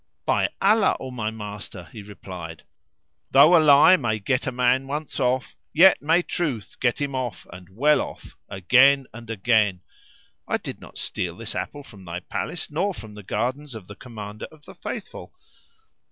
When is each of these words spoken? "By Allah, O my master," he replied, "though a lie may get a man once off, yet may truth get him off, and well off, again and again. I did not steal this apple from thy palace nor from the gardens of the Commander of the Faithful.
"By 0.25 0.49
Allah, 0.59 0.97
O 0.99 1.11
my 1.11 1.29
master," 1.29 1.87
he 1.91 2.01
replied, 2.01 2.63
"though 3.29 3.55
a 3.55 3.61
lie 3.63 3.97
may 3.97 4.17
get 4.17 4.47
a 4.47 4.51
man 4.51 4.87
once 4.87 5.19
off, 5.19 5.55
yet 5.75 6.01
may 6.01 6.23
truth 6.23 6.75
get 6.79 6.99
him 6.99 7.13
off, 7.13 7.45
and 7.53 7.69
well 7.69 8.01
off, 8.01 8.35
again 8.49 9.05
and 9.13 9.29
again. 9.29 9.81
I 10.47 10.57
did 10.57 10.79
not 10.81 10.97
steal 10.97 11.37
this 11.37 11.53
apple 11.53 11.83
from 11.83 12.03
thy 12.05 12.19
palace 12.21 12.71
nor 12.71 12.95
from 12.95 13.13
the 13.13 13.21
gardens 13.21 13.75
of 13.75 13.85
the 13.85 13.95
Commander 13.95 14.47
of 14.51 14.65
the 14.65 14.73
Faithful. 14.73 15.35